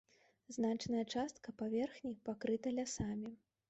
Значная 0.55 1.03
частка 1.17 1.55
паверхні 1.61 2.17
пакрыта 2.31 2.77
лясамі. 2.81 3.41